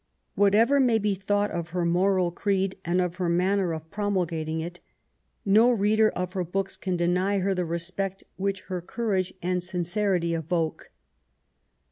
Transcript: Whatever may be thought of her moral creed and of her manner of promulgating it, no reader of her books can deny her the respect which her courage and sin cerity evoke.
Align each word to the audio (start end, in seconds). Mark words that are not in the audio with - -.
Whatever 0.33 0.79
may 0.79 0.97
be 0.97 1.13
thought 1.13 1.51
of 1.51 1.67
her 1.69 1.85
moral 1.85 2.31
creed 2.31 2.75
and 2.83 2.99
of 2.99 3.17
her 3.17 3.29
manner 3.29 3.71
of 3.71 3.91
promulgating 3.91 4.59
it, 4.59 4.79
no 5.45 5.69
reader 5.69 6.09
of 6.09 6.33
her 6.33 6.43
books 6.43 6.75
can 6.75 6.97
deny 6.97 7.37
her 7.37 7.53
the 7.53 7.65
respect 7.65 8.23
which 8.35 8.61
her 8.61 8.81
courage 8.81 9.31
and 9.43 9.61
sin 9.61 9.83
cerity 9.83 10.35
evoke. 10.35 10.89